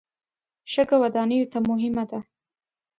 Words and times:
شګه 0.71 0.97
ودانیو 1.03 1.49
ته 1.51 1.57
مهمه 1.69 2.03
ده. 2.09 2.19